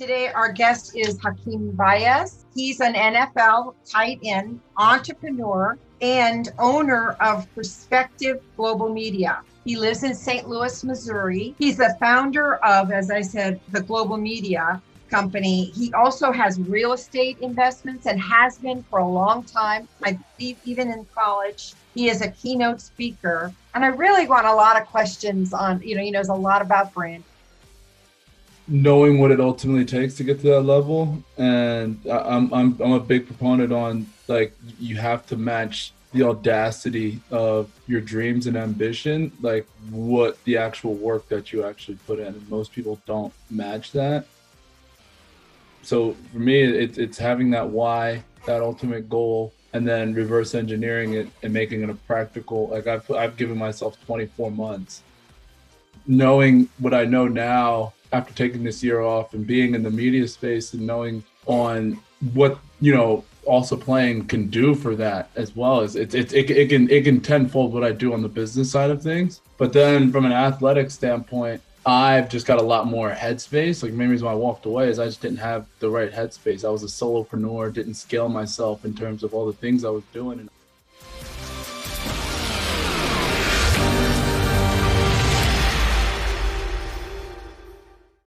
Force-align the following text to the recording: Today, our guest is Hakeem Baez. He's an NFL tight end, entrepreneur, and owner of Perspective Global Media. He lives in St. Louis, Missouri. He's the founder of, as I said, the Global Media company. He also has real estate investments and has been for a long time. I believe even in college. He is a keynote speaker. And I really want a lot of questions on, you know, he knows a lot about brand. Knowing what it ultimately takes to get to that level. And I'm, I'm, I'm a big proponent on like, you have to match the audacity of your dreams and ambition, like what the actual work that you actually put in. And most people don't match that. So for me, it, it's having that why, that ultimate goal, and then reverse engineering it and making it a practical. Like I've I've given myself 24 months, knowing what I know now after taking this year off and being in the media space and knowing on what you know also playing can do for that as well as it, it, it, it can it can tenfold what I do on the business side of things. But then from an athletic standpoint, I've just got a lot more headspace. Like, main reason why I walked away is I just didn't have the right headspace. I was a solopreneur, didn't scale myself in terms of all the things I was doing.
Today, 0.00 0.28
our 0.28 0.50
guest 0.50 0.96
is 0.96 1.20
Hakeem 1.20 1.72
Baez. 1.72 2.46
He's 2.54 2.80
an 2.80 2.94
NFL 2.94 3.74
tight 3.84 4.18
end, 4.24 4.58
entrepreneur, 4.78 5.76
and 6.00 6.48
owner 6.58 7.18
of 7.20 7.46
Perspective 7.54 8.40
Global 8.56 8.88
Media. 8.88 9.42
He 9.66 9.76
lives 9.76 10.02
in 10.02 10.14
St. 10.14 10.48
Louis, 10.48 10.82
Missouri. 10.84 11.54
He's 11.58 11.76
the 11.76 11.94
founder 12.00 12.54
of, 12.64 12.90
as 12.90 13.10
I 13.10 13.20
said, 13.20 13.60
the 13.72 13.82
Global 13.82 14.16
Media 14.16 14.80
company. 15.10 15.66
He 15.66 15.92
also 15.92 16.32
has 16.32 16.58
real 16.58 16.94
estate 16.94 17.36
investments 17.42 18.06
and 18.06 18.18
has 18.18 18.56
been 18.56 18.82
for 18.84 19.00
a 19.00 19.06
long 19.06 19.42
time. 19.42 19.86
I 20.02 20.18
believe 20.38 20.56
even 20.64 20.90
in 20.90 21.04
college. 21.14 21.74
He 21.94 22.08
is 22.08 22.22
a 22.22 22.30
keynote 22.30 22.80
speaker. 22.80 23.52
And 23.74 23.84
I 23.84 23.88
really 23.88 24.26
want 24.26 24.46
a 24.46 24.54
lot 24.54 24.80
of 24.80 24.86
questions 24.86 25.52
on, 25.52 25.82
you 25.82 25.94
know, 25.94 26.02
he 26.02 26.10
knows 26.10 26.30
a 26.30 26.34
lot 26.34 26.62
about 26.62 26.94
brand. 26.94 27.22
Knowing 28.70 29.18
what 29.18 29.30
it 29.30 29.40
ultimately 29.40 29.84
takes 29.84 30.14
to 30.14 30.24
get 30.24 30.40
to 30.40 30.46
that 30.46 30.62
level. 30.62 31.22
And 31.36 32.00
I'm, 32.10 32.52
I'm, 32.54 32.80
I'm 32.80 32.92
a 32.92 33.00
big 33.00 33.26
proponent 33.26 33.72
on 33.72 34.06
like, 34.28 34.54
you 34.78 34.96
have 34.96 35.26
to 35.26 35.36
match 35.36 35.92
the 36.12 36.22
audacity 36.22 37.20
of 37.30 37.70
your 37.86 38.00
dreams 38.00 38.46
and 38.46 38.56
ambition, 38.56 39.30
like 39.40 39.66
what 39.90 40.42
the 40.44 40.56
actual 40.56 40.94
work 40.94 41.28
that 41.28 41.52
you 41.52 41.64
actually 41.64 41.98
put 42.06 42.18
in. 42.18 42.28
And 42.28 42.48
most 42.48 42.72
people 42.72 43.00
don't 43.06 43.32
match 43.50 43.92
that. 43.92 44.26
So 45.82 46.16
for 46.32 46.38
me, 46.38 46.62
it, 46.62 46.98
it's 46.98 47.18
having 47.18 47.50
that 47.50 47.68
why, 47.68 48.22
that 48.46 48.62
ultimate 48.62 49.08
goal, 49.08 49.52
and 49.72 49.86
then 49.86 50.14
reverse 50.14 50.54
engineering 50.54 51.14
it 51.14 51.28
and 51.42 51.52
making 51.52 51.82
it 51.82 51.90
a 51.90 51.94
practical. 51.94 52.68
Like 52.68 52.86
I've 52.86 53.10
I've 53.10 53.36
given 53.36 53.56
myself 53.56 53.96
24 54.06 54.50
months, 54.50 55.02
knowing 56.06 56.68
what 56.78 56.92
I 56.92 57.04
know 57.04 57.28
now 57.28 57.92
after 58.12 58.34
taking 58.34 58.64
this 58.64 58.82
year 58.82 59.00
off 59.00 59.34
and 59.34 59.46
being 59.46 59.74
in 59.74 59.82
the 59.82 59.90
media 59.90 60.26
space 60.26 60.74
and 60.74 60.86
knowing 60.86 61.22
on 61.46 61.98
what 62.32 62.58
you 62.80 62.94
know 62.94 63.24
also 63.46 63.76
playing 63.76 64.26
can 64.26 64.48
do 64.48 64.74
for 64.74 64.94
that 64.94 65.30
as 65.34 65.56
well 65.56 65.80
as 65.80 65.96
it, 65.96 66.14
it, 66.14 66.32
it, 66.32 66.50
it 66.50 66.68
can 66.68 66.90
it 66.90 67.04
can 67.04 67.20
tenfold 67.20 67.72
what 67.72 67.82
I 67.82 67.92
do 67.92 68.12
on 68.12 68.22
the 68.22 68.28
business 68.28 68.70
side 68.70 68.90
of 68.90 69.02
things. 69.02 69.40
But 69.56 69.72
then 69.72 70.12
from 70.12 70.24
an 70.24 70.32
athletic 70.32 70.90
standpoint, 70.90 71.62
I've 71.86 72.28
just 72.28 72.46
got 72.46 72.58
a 72.58 72.62
lot 72.62 72.86
more 72.86 73.10
headspace. 73.10 73.82
Like, 73.82 73.92
main 73.92 74.10
reason 74.10 74.26
why 74.26 74.32
I 74.32 74.36
walked 74.36 74.66
away 74.66 74.88
is 74.88 74.98
I 74.98 75.06
just 75.06 75.22
didn't 75.22 75.38
have 75.38 75.66
the 75.78 75.88
right 75.88 76.12
headspace. 76.12 76.64
I 76.64 76.68
was 76.68 76.82
a 76.82 76.86
solopreneur, 76.86 77.72
didn't 77.72 77.94
scale 77.94 78.28
myself 78.28 78.84
in 78.84 78.94
terms 78.94 79.22
of 79.22 79.32
all 79.32 79.46
the 79.46 79.54
things 79.54 79.84
I 79.84 79.90
was 79.90 80.04
doing. 80.12 80.48